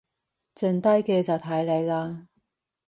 [0.55, 2.25] 剩低嘅就睇你喇